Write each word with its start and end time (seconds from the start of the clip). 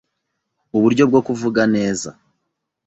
Uburyo 0.77 1.03
bwo 1.09 1.19
kuvuga 1.27 1.61
neza 1.75 2.09